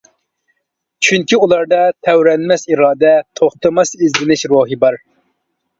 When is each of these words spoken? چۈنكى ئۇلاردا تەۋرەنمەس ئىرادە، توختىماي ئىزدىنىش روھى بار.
چۈنكى 1.07 1.39
ئۇلاردا 1.39 1.83
تەۋرەنمەس 2.09 2.67
ئىرادە، 2.71 3.15
توختىماي 3.43 3.95
ئىزدىنىش 4.09 4.49
روھى 4.57 4.85
بار. 4.87 5.01